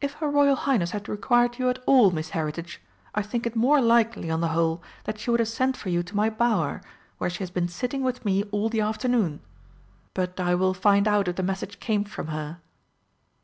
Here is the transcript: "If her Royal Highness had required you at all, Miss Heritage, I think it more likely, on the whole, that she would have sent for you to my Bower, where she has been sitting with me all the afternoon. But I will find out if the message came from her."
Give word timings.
"If 0.00 0.12
her 0.22 0.30
Royal 0.30 0.54
Highness 0.54 0.92
had 0.92 1.08
required 1.08 1.58
you 1.58 1.68
at 1.70 1.82
all, 1.84 2.12
Miss 2.12 2.30
Heritage, 2.30 2.80
I 3.16 3.22
think 3.22 3.46
it 3.48 3.56
more 3.56 3.80
likely, 3.80 4.30
on 4.30 4.40
the 4.40 4.50
whole, 4.54 4.80
that 5.06 5.18
she 5.18 5.28
would 5.28 5.40
have 5.40 5.48
sent 5.48 5.76
for 5.76 5.88
you 5.88 6.04
to 6.04 6.14
my 6.14 6.30
Bower, 6.30 6.80
where 7.18 7.28
she 7.30 7.40
has 7.40 7.50
been 7.50 7.66
sitting 7.66 8.04
with 8.04 8.24
me 8.24 8.44
all 8.52 8.68
the 8.68 8.80
afternoon. 8.80 9.40
But 10.14 10.38
I 10.38 10.54
will 10.54 10.72
find 10.72 11.08
out 11.08 11.26
if 11.26 11.34
the 11.34 11.42
message 11.42 11.80
came 11.80 12.04
from 12.04 12.28
her." 12.28 12.60